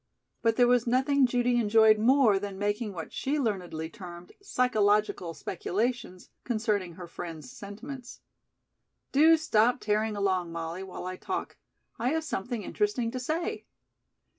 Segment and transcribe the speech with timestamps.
[0.41, 6.31] But there was nothing Judy enjoyed more than making what she learnedly termed "psychological speculations"
[6.43, 8.19] concerning her friends' sentiments.
[9.11, 11.55] "Do stop tearing along, Molly, while I talk.
[11.99, 13.65] I have something interesting to say."